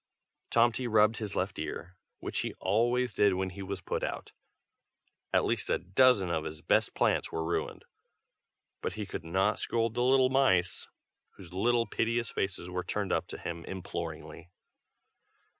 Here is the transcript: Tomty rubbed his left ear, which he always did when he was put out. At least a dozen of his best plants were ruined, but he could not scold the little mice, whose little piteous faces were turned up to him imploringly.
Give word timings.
Tomty 0.49 0.87
rubbed 0.87 1.17
his 1.17 1.35
left 1.35 1.59
ear, 1.59 1.95
which 2.17 2.39
he 2.39 2.55
always 2.55 3.13
did 3.13 3.35
when 3.35 3.51
he 3.51 3.61
was 3.61 3.81
put 3.81 4.03
out. 4.03 4.31
At 5.31 5.45
least 5.45 5.69
a 5.69 5.77
dozen 5.77 6.31
of 6.31 6.43
his 6.43 6.63
best 6.63 6.95
plants 6.95 7.31
were 7.31 7.45
ruined, 7.45 7.85
but 8.81 8.93
he 8.93 9.05
could 9.05 9.23
not 9.23 9.59
scold 9.59 9.93
the 9.93 10.01
little 10.01 10.31
mice, 10.31 10.87
whose 11.37 11.53
little 11.53 11.85
piteous 11.85 12.31
faces 12.31 12.67
were 12.67 12.83
turned 12.83 13.13
up 13.13 13.27
to 13.27 13.37
him 13.37 13.63
imploringly. 13.65 14.49